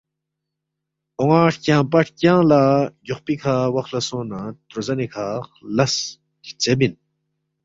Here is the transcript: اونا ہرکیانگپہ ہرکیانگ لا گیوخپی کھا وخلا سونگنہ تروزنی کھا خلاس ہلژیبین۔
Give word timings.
اونا 1.19 1.37
ہرکیانگپہ 1.45 1.97
ہرکیانگ 2.01 2.45
لا 2.49 2.61
گیوخپی 3.05 3.35
کھا 3.41 3.55
وخلا 3.75 4.01
سونگنہ 4.07 4.39
تروزنی 4.69 5.07
کھا 5.13 5.25
خلاس 5.55 5.93
ہلژیبین۔ 6.47 6.93